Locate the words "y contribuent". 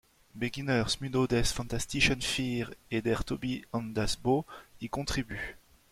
4.81-5.59